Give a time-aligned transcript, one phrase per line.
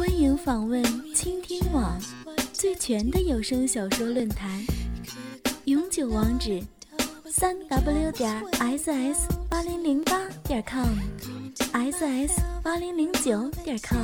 [0.00, 0.82] 欢迎访问
[1.14, 2.00] 倾听网
[2.54, 4.64] 最全的有声小说论坛，
[5.66, 6.62] 永久网址：
[7.30, 13.98] 三 w 点 ss 八零零八点 com，ss 八零零九点 com。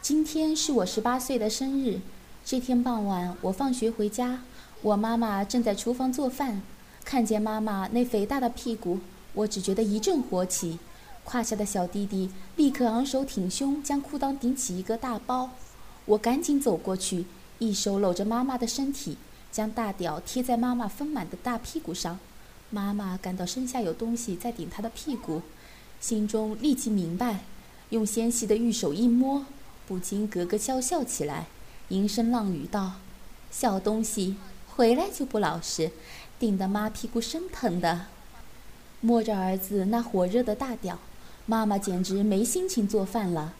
[0.00, 1.98] 今天是我十八岁的生日。
[2.44, 4.38] 这天傍晚，我放学回家，
[4.80, 6.62] 我妈妈正在厨房做饭。
[7.04, 8.98] 看见妈妈那肥大的屁股，
[9.34, 10.78] 我只觉得一阵火起。
[11.24, 15.50] 胯下的小弟弟立刻昂首挺胸，将裤裆顶起一个大包。
[16.06, 17.24] 我赶紧走过去，
[17.58, 19.16] 一手搂着妈妈的身体，
[19.50, 22.18] 将大屌贴在妈妈丰满的大屁股上。
[22.70, 25.42] 妈妈感到身下有东西在顶她的屁股，
[26.00, 27.40] 心中立即明白，
[27.90, 29.46] 用纤细的玉手一摸，
[29.86, 31.46] 不禁咯咯娇笑起来，
[31.88, 32.94] 吟声浪语道
[33.50, 34.36] ：“小东西，
[34.74, 35.90] 回来就不老实。”
[36.38, 38.06] 顶得妈屁股生疼的，
[39.00, 40.98] 摸着儿子那火热的大屌，
[41.46, 43.54] 妈妈简直没心情做饭了。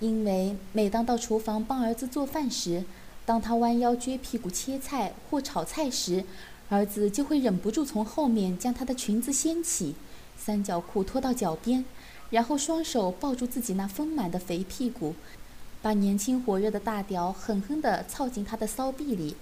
[0.00, 2.84] 因为每当到厨房帮儿子做饭时，
[3.26, 6.24] 当他弯腰撅屁股切菜或炒菜时，
[6.70, 9.94] 儿子就会忍不住从后面将他的裙子掀起，
[10.36, 11.84] 三角裤拖到脚边，
[12.30, 15.14] 然后双手抱住自己那丰满的肥屁股，
[15.82, 19.36] 把年轻火热的大屌狠狠地操进他的骚臂里。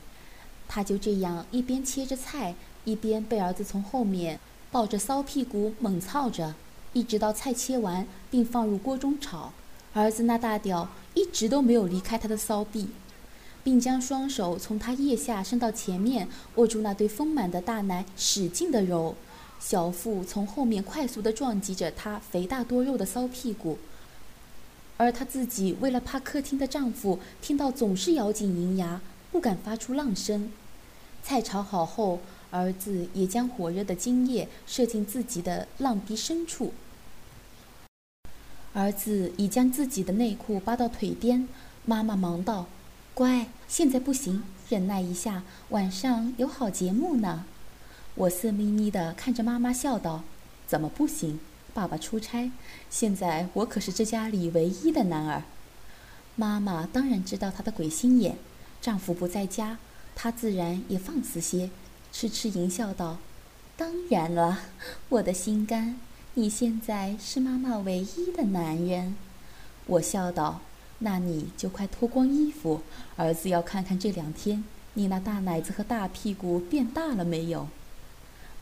[0.69, 4.39] 他就这样一边切着菜，一边被儿子从后面
[4.71, 6.55] 抱着骚屁股猛操着，
[6.93, 9.53] 一直到菜切完并放入锅中炒。
[9.95, 12.89] 儿子那大屌一直都没有离开他的骚臂，
[13.65, 19.15] 并将双手从他腋下伸到前面，握住那对丰满的大奶，使劲地揉。
[19.59, 23.79] 小腹从后面快速地撞击着他肥大多肉的骚屁股，
[24.99, 29.01] 而她自己为了怕客厅的丈夫听到，总是咬紧银牙。
[29.37, 30.51] 不敢发出浪声。
[31.23, 32.21] 菜炒好后，
[32.51, 36.73] 儿子也将火热的精液射进自己的浪逼深处。
[38.73, 41.47] 儿子已将自己的内裤扒到腿边，
[41.85, 42.65] 妈妈忙道
[43.13, 47.45] ：“乖，现在不行，忍耐一下，晚上有好节目呢。”
[48.17, 50.25] 我色眯眯地看着妈妈笑道
[50.67, 51.39] ：“怎么不行？
[51.75, 52.51] 爸爸出差，
[52.89, 55.43] 现在我可是这家里唯一的男儿。”
[56.37, 58.39] 妈妈当然知道他的鬼心眼。
[58.87, 59.79] 丈夫不在家，
[60.15, 61.71] 她自然也放肆些，
[62.13, 63.19] 痴痴淫笑道
[63.77, 64.61] ：“当然了，
[65.09, 65.99] 我的心肝，
[66.35, 69.17] 你现在是妈妈唯一的男人。”
[69.87, 70.61] 我笑道
[71.01, 72.83] ：“那你就快脱光衣服，
[73.17, 74.63] 儿子要看看这两天
[74.95, 77.67] 你那大奶子和大屁股变大了没有。”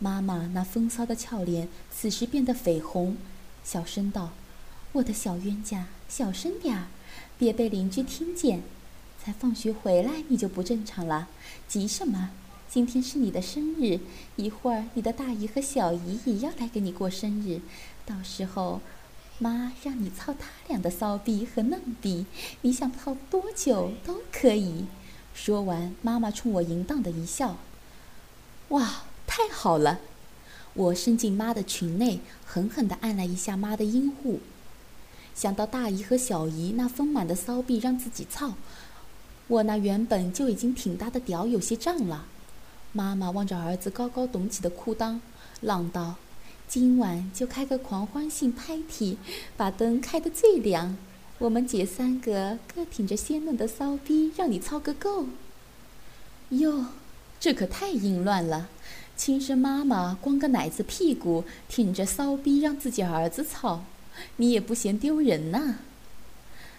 [0.00, 3.18] 妈妈那风骚的俏脸此时变得绯红，
[3.62, 4.30] 小声道
[4.92, 6.86] ：“我的小冤家，小声点儿，
[7.36, 8.62] 别被邻居听见。”
[9.24, 11.28] 才放学回来你就不正常了，
[11.66, 12.28] 急什么？
[12.68, 13.98] 今天是你的生日，
[14.36, 17.62] 一会儿你的大姨和小姨也要来给你过生日，
[18.04, 18.82] 到时候，
[19.38, 22.26] 妈让你操他俩的骚逼和嫩逼，
[22.60, 24.84] 你想操多久都可以。
[25.32, 27.56] 说完，妈妈冲我淫荡的一笑，
[28.68, 30.00] 哇，太好了！
[30.74, 34.40] 我伸进妈的裙内，狠狠地按了一下妈的阴户，
[35.34, 38.52] 想到大姨和小姨那丰满的骚逼让自己操。
[39.46, 42.24] 我那原本就已经挺大的屌有些胀了，
[42.92, 45.20] 妈妈望着儿子高高隆起的裤裆，
[45.60, 46.14] 浪道
[46.66, 49.18] ：“今晚就开个狂欢性 party，
[49.54, 50.96] 把灯开得最亮，
[51.38, 55.26] 我们姐三个各挺着鲜嫩的骚逼，让你操个够。”
[56.48, 56.86] 哟，
[57.38, 58.68] 这可太淫乱了！
[59.16, 63.84] 亲生妈妈光个奶子屁股，挺着骚逼让自己儿子操，
[64.38, 65.76] 你也不嫌丢人呐？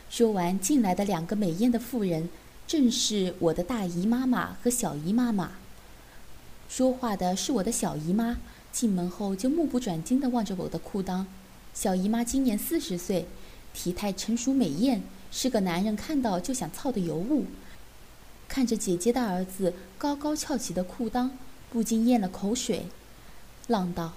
[0.10, 2.28] 说完，进来的两个美艳的妇人。
[2.67, 5.51] 正是我的大姨妈妈和小姨妈妈。
[6.67, 8.38] 说话的是我的小姨妈，
[8.71, 11.25] 进门后就目不转睛地望着我的裤裆。
[11.73, 13.27] 小姨妈今年四十岁，
[13.73, 17.45] 体态成熟美艳，是个男人看到就想操的尤物。
[18.47, 21.29] 看着姐姐的儿子高高翘起的裤裆，
[21.71, 22.88] 不禁咽了口水，
[23.67, 24.13] 浪道：“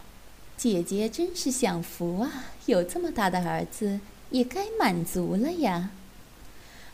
[0.57, 2.31] 姐姐真是享福啊，
[2.67, 4.01] 有这么大的儿子，
[4.31, 5.91] 也该满足了呀。”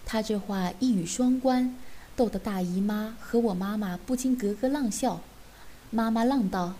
[0.06, 1.76] 他这话一语双关，
[2.14, 5.20] 逗得大姨妈和我妈妈不禁咯咯浪笑。
[5.90, 6.74] 妈妈浪道：“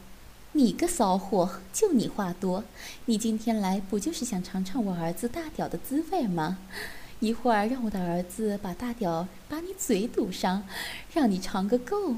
[0.53, 2.65] 你个骚货，就你话多！
[3.07, 6.59] 你今天来不就是想尝尝我儿子大屌的滋味吗？
[7.21, 10.65] 一会儿让我的儿子把大屌把你嘴堵上，
[11.13, 12.17] 让你尝个够。”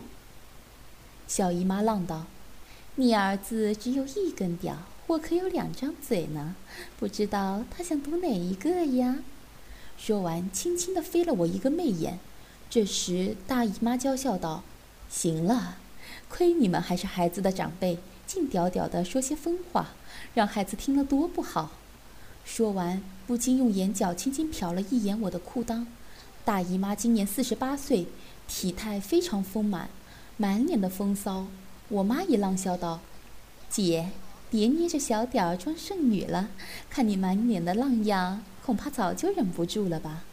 [1.28, 2.26] 小姨妈浪道
[2.96, 4.76] ：“你儿子只有一根屌，
[5.06, 6.56] 我可有两张嘴呢，
[6.98, 9.18] 不知道他想堵哪一个呀？”
[9.96, 12.18] 说完，轻轻地飞了我一个媚眼。
[12.68, 14.62] 这时，大姨妈娇笑道
[15.08, 15.76] ：“行了，
[16.28, 19.94] 亏你们还是孩子的长辈，净屌屌的说些疯话，
[20.34, 21.72] 让孩子听了多不好。”
[22.44, 25.86] 说完，不禁用眼角轻轻瞟了一眼我的裤裆。
[26.44, 28.06] 大姨妈今年四十八岁，
[28.46, 29.88] 体态非常丰满。
[30.36, 31.46] 满脸的风骚，
[31.88, 33.00] 我妈也浪笑道
[33.70, 34.10] ：“姐，
[34.50, 36.50] 别捏着小点儿装剩女了，
[36.90, 40.24] 看你满脸的浪样，恐怕早就忍不住了吧。”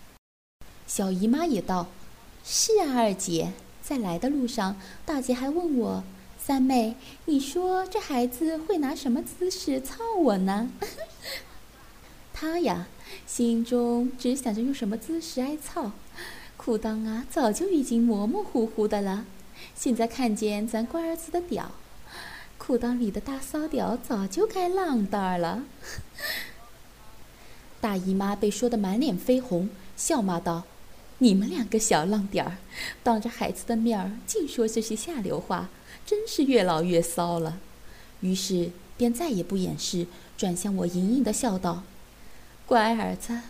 [0.88, 1.88] 小姨妈也道
[2.44, 3.54] ：“是啊，二姐，
[3.84, 6.04] 在来的路上，大姐还问我，
[6.40, 6.96] 三妹，
[7.26, 10.72] 你说这孩子会拿什么姿势操我呢？”
[12.34, 12.88] 她呀，
[13.28, 15.92] 心中只想着用什么姿势挨操，
[16.58, 19.26] 裤裆啊，早就已经模模糊糊的了。
[19.76, 21.72] 现在看见咱乖儿子的屌，
[22.58, 25.64] 裤裆里的大骚屌早就该浪蛋了。
[27.84, 30.64] 大姨妈被说得满脸绯红，笑骂道
[31.20, 32.56] ：“你们两个小浪点儿，
[33.04, 35.70] 当着孩子的面儿净说这些下流话，
[36.06, 37.60] 真是越老越骚了。”
[38.22, 40.08] 于是便再也不掩饰，
[40.38, 41.84] 转向我盈盈的笑道
[42.66, 43.42] ：“乖儿子，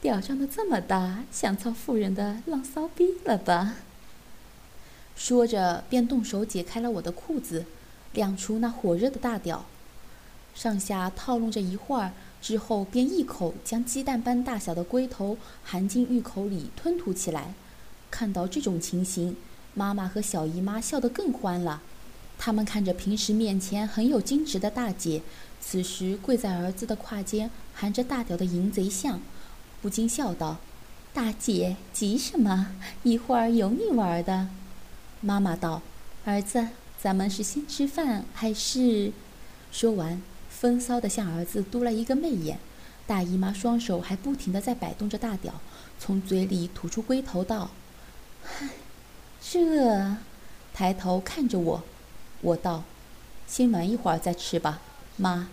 [0.00, 3.76] 屌长得这么大，想操妇人的浪骚逼了吧？”
[5.14, 7.64] 说着，便动手解开了我的裤子，
[8.12, 9.66] 亮出那火热的大屌，
[10.52, 12.10] 上下套弄着一会儿
[12.40, 17.54] 之后，便一口将鸡蛋般大小的龟头含进玉口里吞吐起来。
[18.10, 19.36] 看到这种情形，
[19.74, 21.82] 妈妈和小姨妈笑得更欢了。
[22.38, 25.22] 他们看着平时面前很有矜持的大姐，
[25.60, 29.20] 此时跪在儿子的胯间含着大屌的淫贼相，
[29.82, 30.58] 不禁笑道
[31.12, 32.74] ：“大姐急什么？
[33.02, 34.48] 一会儿有你玩的。”
[35.20, 35.82] 妈妈道
[36.24, 36.68] ：“儿子，
[37.02, 39.12] 咱们是先吃饭还是？”
[39.72, 40.22] 说完，
[40.60, 42.58] 风骚的向儿子嘟了一个媚眼。
[43.06, 45.54] 大姨妈双手还不停地在摆动着大屌，
[46.00, 47.70] 从嘴里吐出龟头道
[48.42, 48.68] ：“嗨，
[49.40, 50.16] 这……”
[50.74, 51.82] 抬头看着我，
[52.40, 52.82] 我道
[53.46, 54.80] ：“先玩一会儿再吃吧，
[55.16, 55.48] 妈。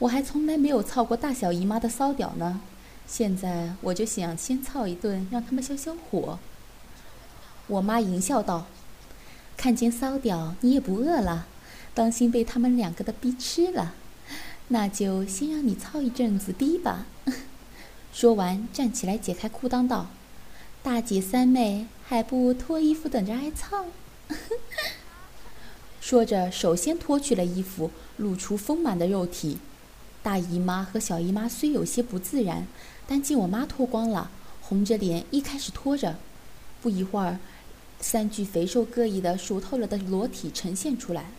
[0.00, 2.60] 我还从来没有操过大小姨妈的骚屌呢，
[3.06, 6.38] 现在我就想先操一顿，让他们消消火。”
[7.68, 8.66] 我妈淫笑道。
[9.56, 11.46] 看见骚屌，你也不饿了，
[11.94, 13.94] 当心被他们两个的逼吃了。
[14.72, 17.06] 那就先让你操一阵子逼吧。
[18.14, 20.08] 说完，站起来解开裤裆道
[20.82, 23.86] ：“大姐三妹还不脱衣服等着挨操？”
[26.00, 29.58] 说着，首先脱去了衣服，露出丰满的肉体。
[30.22, 32.66] 大姨妈和小姨妈虽有些不自然，
[33.08, 34.30] 但见我妈脱光了，
[34.60, 36.16] 红着脸一开始脱着。
[36.80, 37.38] 不一会儿。
[38.02, 41.32] 三具肥瘦各异的熟透了的裸体呈现出来，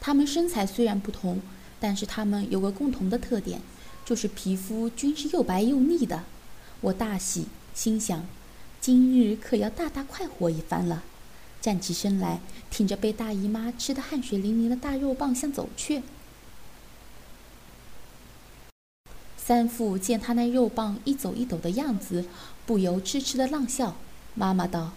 [0.00, 1.42] 他们身材虽然不同，
[1.80, 3.60] 但是他们有个共同的特点，
[4.04, 6.24] 就是皮肤均是又白又腻的。
[6.80, 8.26] 我大喜，心想，
[8.80, 11.04] 今日可要大大快活一番了。
[11.60, 12.40] 站起身来，
[12.70, 16.02] 挺着被大姨妈吃得汗水淋漓的大肉棒向走去。
[19.36, 22.26] 三副见他那肉棒一走一抖的样子，
[22.66, 23.96] 不由痴痴的浪笑。
[24.34, 24.92] 妈妈道。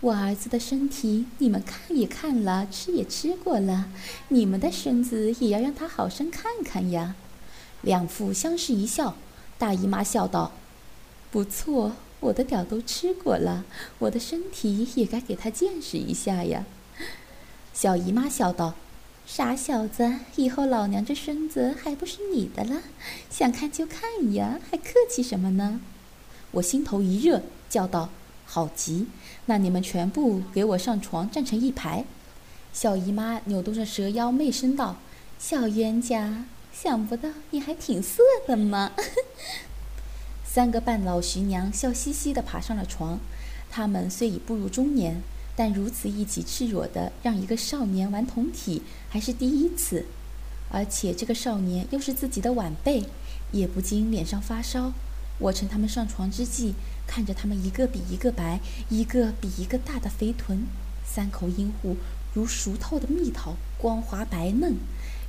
[0.00, 3.90] 我儿子的身体，你们看也看了，吃也吃过了，
[4.28, 7.16] 你们的身子也要让他好生看看呀。
[7.82, 9.16] 两父相视一笑，
[9.58, 10.52] 大姨妈笑道
[11.32, 13.64] ：“不错，我的屌都吃过了，
[13.98, 16.64] 我的身体也该给他见识一下呀。”
[17.74, 18.74] 小姨妈笑道
[19.26, 22.82] ：“傻小子，以后老娘这身子还不是你的了？
[23.28, 25.80] 想看就看呀，还客气什么呢？”
[26.52, 28.10] 我心头一热，叫道。
[28.50, 29.06] 好急！
[29.48, 32.04] 那你们全部给我上床，站成一排。
[32.70, 34.98] 小姨妈扭动着蛇腰，媚声道
[35.40, 38.92] ：“小冤家，想不到你还挺色的嘛！”
[40.44, 43.18] 三个半老徐娘笑嘻嘻地爬上了床。
[43.70, 45.22] 他们虽已步入中年，
[45.56, 50.04] 但如此一起赤裸的让一个少年玩同体，还是第一次。
[50.70, 53.06] 而且这个少年又是自己的晚辈，
[53.52, 54.92] 也不禁脸上发烧。
[55.38, 56.74] 我趁他们上床之际。
[57.08, 58.60] 看着他们一个比一个白，
[58.90, 60.66] 一个比一个大的肥臀，
[61.04, 61.96] 三口阴户
[62.34, 64.76] 如熟透的蜜桃，光滑白嫩，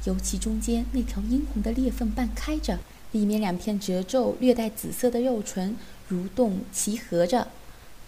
[0.03, 2.77] 尤其中间那条殷红的裂缝半开着，
[3.13, 5.75] 里面两片褶皱略带紫色的肉唇
[6.11, 7.47] 蠕动齐合着，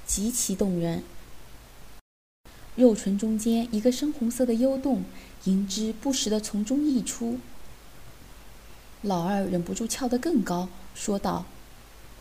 [0.06, 1.02] 极其动人。
[2.76, 5.04] 肉唇中间一个深红色的幽洞，
[5.46, 7.40] 银汁不时地从中溢出。
[9.02, 11.46] 老二忍不住翘得更高，说道：“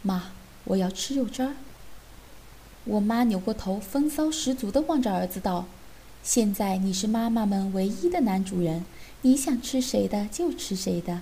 [0.02, 0.32] 妈，
[0.70, 1.54] 我要吃肉汁儿。”
[2.84, 5.66] 我妈扭过头，风骚十足地望着儿子道
[6.22, 8.84] ：“现在你是妈妈们唯一的男主人，
[9.22, 11.20] 你想吃谁的就吃谁的。”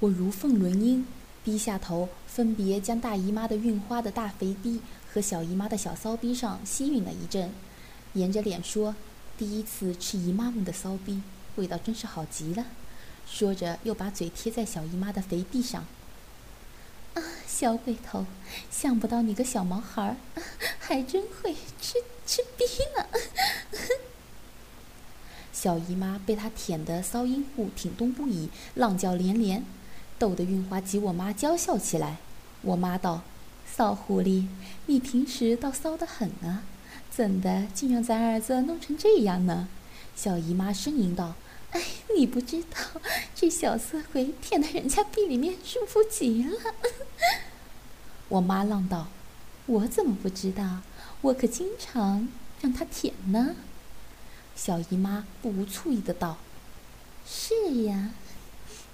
[0.00, 1.06] 我如凤轮音，
[1.44, 4.80] 低下头，分别将大姨妈的孕花的大肥逼
[5.12, 7.52] 和小姨妈的小骚逼上吸吮了一阵，
[8.14, 8.96] 掩着脸说
[9.38, 11.22] ：“第一次吃姨妈们的骚逼，
[11.56, 12.66] 味道真是好极了。”
[13.30, 15.84] 说着，又把嘴贴在小姨妈的肥臂上。
[17.46, 18.24] 小鬼头，
[18.70, 20.16] 想不到你个小毛孩儿，
[20.78, 21.94] 还真会吃
[22.26, 22.64] 吃逼
[22.96, 23.06] 呢！
[25.52, 29.64] 小姨妈被他舔得骚阴户挺动不已，浪叫连连，
[30.18, 32.18] 逗得运花及我妈娇笑起来。
[32.62, 33.22] 我妈道
[33.66, 34.46] ：“骚狐狸，
[34.86, 36.62] 你平时倒骚得很啊，
[37.10, 39.68] 怎的竟让咱儿子弄成这样呢？”
[40.14, 41.34] 小姨妈呻吟道。
[41.72, 41.82] 哎，
[42.16, 43.00] 你不知道，
[43.34, 46.74] 这小色鬼舔得人家逼里面舒服极了。
[48.28, 49.08] 我妈浪道
[49.66, 50.80] ：“我怎么不知道？
[51.20, 52.28] 我可经常
[52.60, 53.56] 让他舔呢。”
[54.56, 56.38] 小姨妈不无醋意的道
[57.26, 58.12] ：“是呀，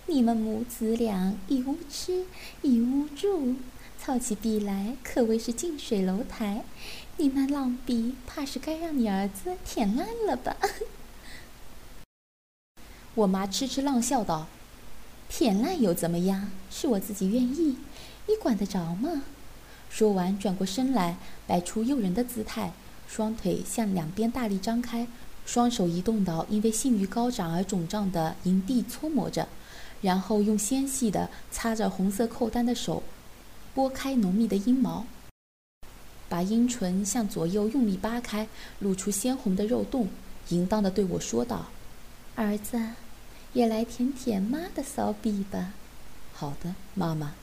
[0.07, 2.27] 你们母子俩一屋吃
[2.63, 3.55] 一屋住，
[3.99, 6.65] 操起逼来可谓是近水楼台。
[7.17, 10.57] 你那浪逼，怕是该让你儿子舔烂了吧？”
[13.17, 14.49] 我妈痴痴浪笑道
[15.31, 16.51] ：“舔烂又怎么样？
[16.69, 17.77] 是我自己愿意，
[18.27, 19.23] 你管得着吗？”
[19.89, 21.17] 说完，转过身来，
[21.47, 22.73] 摆出诱人的姿态，
[23.07, 25.07] 双腿向两边大力张开，
[25.47, 29.47] 双手移动到因为性欲高涨而肿胀的营地搓磨着，
[30.03, 33.05] 然后用纤细的擦着红色扣单的手
[33.73, 35.07] 拨开浓密的阴毛，
[36.29, 38.49] 把阴唇向左右用力扒开，
[38.81, 40.09] 露出鲜红的肉洞，
[40.49, 41.67] 淫荡地对我说道
[42.35, 42.81] ：“儿子。”
[43.55, 45.73] 也来舔舔妈的骚逼吧。
[46.33, 47.35] 好的，妈妈。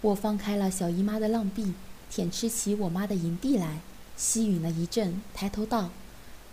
[0.00, 1.74] 我放开了小姨妈的浪臂，
[2.08, 3.80] 舔吃起我妈的银币来，
[4.16, 5.90] 吸吮了一阵，抬头道：“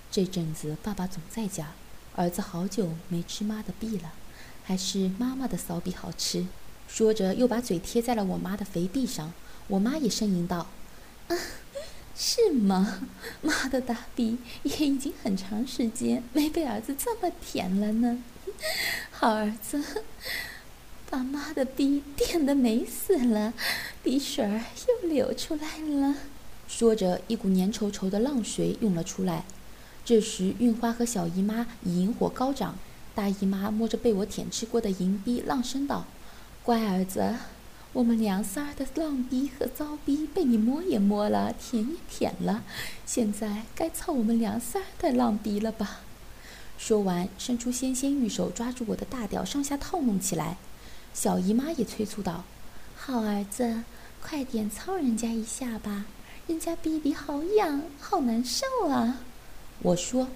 [0.09, 1.73] 这阵子爸爸总在家，
[2.15, 4.13] 儿子好久没吃妈的臂了，
[4.63, 6.47] 还是妈妈的骚逼好吃。”
[6.89, 9.31] 说着，又把嘴贴在了我妈的肥臂上。
[9.67, 10.67] 我妈也呻吟道
[11.29, 11.37] ：“啊。”
[12.15, 13.07] 是吗？
[13.41, 18.23] 妈的大逼也已经很长时间没被儿子这么舔了呢。
[19.11, 19.83] 好儿子，
[21.09, 23.53] 把妈的逼舔得美死了，
[24.03, 26.15] 鼻水儿又流出来了。
[26.67, 29.45] 说着，一股粘稠稠的浪水涌了出来。
[30.05, 32.77] 这时，运花和小姨妈已引火高涨。
[33.15, 36.05] 大姨妈摸着被我舔吃过的银逼，浪声道
[36.63, 37.35] ：“乖儿子。”
[37.93, 42.63] 我们娘仨儿的浪逼和骚逼被你摸也摸了，舔也舔了，
[43.05, 45.99] 现在该操我们娘仨儿的浪逼了吧？
[46.75, 50.57] 说完，伸出纤纤玉手抓住我的大屌，上下套弄起来。
[51.13, 52.45] 小姨妈也催促道
[52.97, 53.83] ：“好儿子，
[54.23, 56.05] 快点操人家一下吧，
[56.47, 59.19] 人家逼逼好痒，好难受啊！”
[59.83, 60.29] 我说：“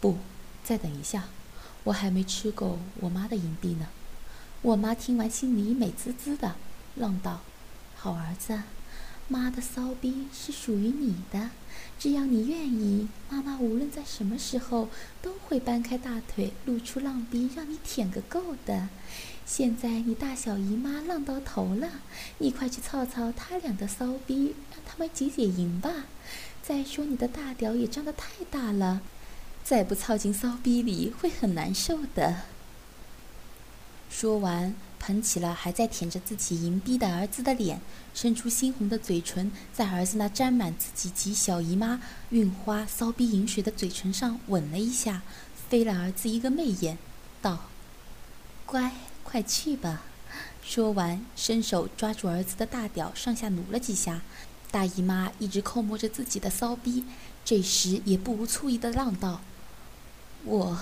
[0.00, 0.16] 不，
[0.64, 1.28] 再等一下，
[1.84, 3.88] 我还没吃够我妈的银币呢。”
[4.62, 6.54] 我妈听完，心里美滋滋的。
[6.94, 7.40] 浪道
[7.96, 8.62] ：“好儿子，
[9.28, 11.50] 妈的骚逼是属于你的，
[11.98, 14.88] 只要你愿意，妈妈无论在什么时候
[15.22, 18.88] 都会搬开大腿，露出浪逼，让你舔个够的。
[19.46, 21.88] 现在你大小姨妈浪到头了，
[22.38, 25.90] 你快去操操他俩的骚逼，让他们解解淫吧。
[26.62, 29.00] 再说你的大屌也张得太大了，
[29.64, 32.42] 再不操进骚逼里会很难受的。”
[34.10, 34.74] 说完。
[35.04, 37.80] 捧起了还在舔着自己银币的儿子的脸，
[38.14, 45.22] 伸出猩红的嘴唇，在儿子那沾满自己及小姨妈孕花骚逼饮水的嘴唇上吻了一下，
[45.68, 46.96] 飞了儿子一个媚眼，
[47.42, 47.68] 道
[48.64, 48.92] ：“乖，
[49.24, 50.02] 快去吧。”
[50.62, 54.22] 说完，伸手抓住儿子的大屌，上下努了几下。
[54.70, 57.04] 大姨妈一直抠摸着自己的骚逼，
[57.44, 59.40] 这时也不无醋意的浪道
[60.46, 60.78] ：“我，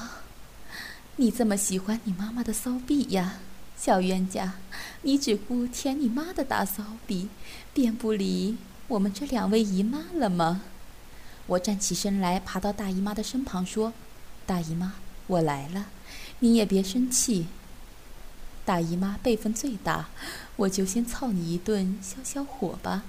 [1.17, 3.39] 你这么喜欢你妈妈的骚逼呀？”
[3.81, 4.57] 小冤家，
[5.01, 7.31] 你只顾舔你妈的大骚逼，
[7.73, 8.59] 便不理
[8.89, 10.61] 我们这两位姨妈了吗？
[11.47, 13.95] 我站起身来，爬到大姨妈的身旁，说
[14.45, 14.97] ：“大姨妈，
[15.29, 15.87] 我来了，
[16.41, 17.47] 你也别生气。
[18.67, 20.11] 大姨妈辈分最大，
[20.57, 23.05] 我就先操你一顿消消火吧。”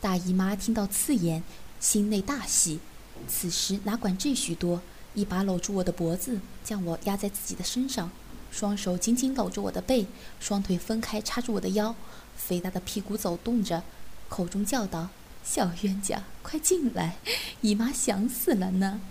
[0.00, 1.42] 大姨妈听到刺眼，
[1.78, 2.80] 心内大喜，
[3.28, 4.80] 此时哪管这许多，
[5.12, 8.10] 一把搂住我的脖子，将我压在自己的身上。
[8.56, 10.06] 双手紧紧搂着我的背，
[10.40, 11.94] 双腿分开插住我的腰，
[12.38, 13.82] 肥大的屁股走动着，
[14.30, 15.10] 口中叫道
[15.44, 17.18] ：“小冤家，快进来，
[17.60, 19.02] 姨妈想死了呢。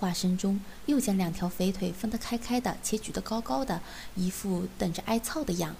[0.00, 3.82] 话声中，又将两条肥腿分得开开的，且举得高高的，
[4.14, 5.76] 一副等着挨操的样。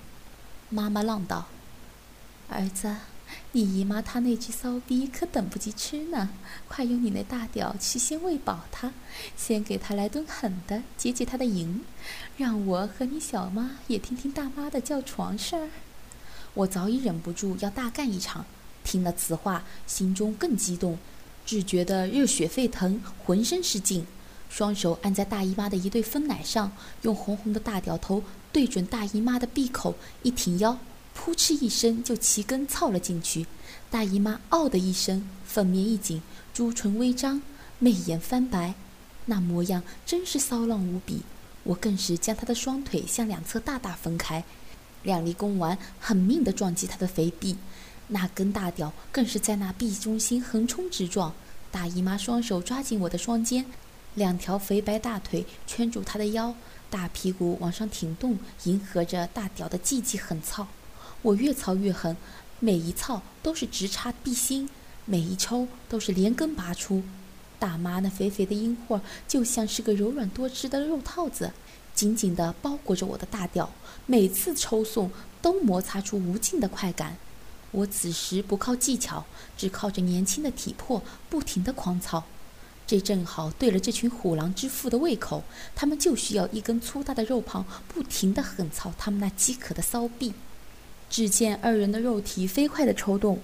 [0.68, 1.46] 妈妈浪道
[2.50, 2.94] ：“儿子，
[3.52, 6.30] 你姨妈她那只骚逼可等不及吃呢，
[6.68, 8.92] 快用你那大屌去先喂饱她，
[9.36, 11.82] 先给她来顿狠的，解解她的瘾，
[12.36, 15.68] 让我和你小妈也听听大妈的叫床事儿。”
[16.54, 18.44] 我早已忍不住要大干一场，
[18.82, 20.98] 听了此话，心中更激动。
[21.46, 24.06] 只觉得热血沸腾，浑身是劲，
[24.50, 26.70] 双手按在大姨妈的一对分奶上，
[27.02, 30.76] 用红红的大屌头对准大姨妈的闭口，一挺腰，
[31.20, 33.44] 扑哧一声就齐根操了进去。
[33.90, 36.22] 大姨妈“嗷”的一声，粉面一紧，
[36.54, 37.42] 朱唇微张，
[37.80, 38.72] 媚眼翻白，
[39.26, 41.22] 那模样真是骚浪无比。
[41.64, 44.44] 我更是将她的双腿向两侧大大分开，
[45.02, 47.56] 两粒睾丸狠命地撞击她的肥臂。
[48.06, 51.34] 那根大屌更是在那臂中心横冲直撞，
[51.72, 53.66] 大姨妈双手抓紧我的双肩，
[54.14, 56.54] 两条肥白大腿圈住她的腰，
[56.88, 60.68] 大屁股往上挺动，迎合着大屌的寂寂狠操。
[61.22, 62.16] 我越操越狠，
[62.60, 64.68] 每一操都是直插地心，
[65.04, 67.02] 每一抽都是连根拔出。
[67.58, 71.52] 大妈那肥肥的阴货就像是个柔软多汁的肉套子，
[71.92, 73.72] 紧紧地包裹着我的大屌，
[74.06, 75.10] 每次抽送
[75.42, 77.16] 都摩擦出无尽的快感。
[77.72, 82.24] 我此时不靠技巧，只靠着年轻的体魄，不停地狂操。
[82.86, 85.42] 这正好对了这群虎狼之父的胃口，
[85.74, 90.32] 他们就需要一根粗大的肉棒，不停地狠操他们那饥渴的骚臂。
[91.10, 93.40] 只见二人的肉体飞快地抽动，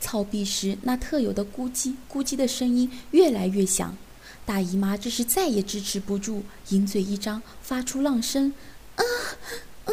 [0.00, 3.96] 操逼时那特有的咕叽咕叽的声音越来越响。
[4.46, 8.52] 大姨妈这是再也支持不住，银嘴一张，发出浪声
[8.96, 9.02] ：“啊，
[9.84, 9.92] 啊，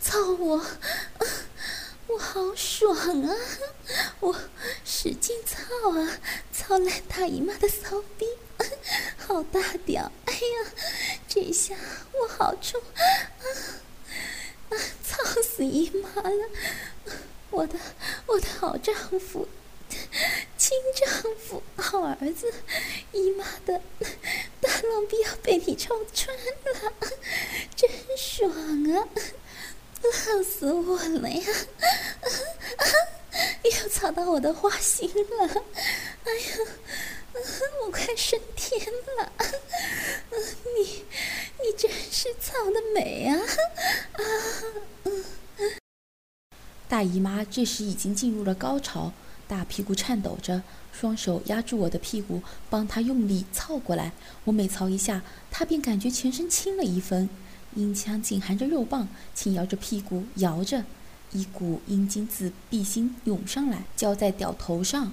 [0.00, 0.58] 操我！”
[1.18, 1.26] 啊
[2.08, 3.34] 我好爽啊！
[4.20, 4.34] 我
[4.84, 6.18] 使劲操啊，
[6.52, 8.24] 操烂大姨妈的骚逼，
[9.18, 10.10] 好大屌！
[10.24, 10.72] 哎呀，
[11.28, 11.74] 这下
[12.12, 13.44] 我好重啊！
[15.42, 16.48] 死姨妈了！
[17.50, 17.78] 我的
[18.26, 19.48] 我的好丈夫，
[20.56, 22.52] 亲丈夫，好儿子，
[23.12, 23.80] 姨妈的
[24.60, 26.92] 大浪逼要被你抽穿了，
[27.74, 28.50] 真爽
[28.92, 29.08] 啊！
[30.02, 31.44] 操死我了呀！
[33.64, 35.62] 又操到我的花心了！
[36.24, 36.58] 哎呀，
[37.84, 38.80] 我快升天
[39.18, 39.32] 了！
[40.30, 41.04] 你，
[41.60, 43.38] 你真是操的美啊！
[46.88, 49.12] 大姨妈这时已经进入了高潮，
[49.46, 54.12] 大屁股颤抖着，双手压住我的屁股，帮她用力操过来。
[54.44, 57.28] 我每操一下，她便感觉全身轻了一分。
[57.74, 60.84] 阴腔紧含着肉棒，轻摇着屁股，摇着，
[61.32, 65.12] 一股阴茎自闭心涌上来，浇在屌头上。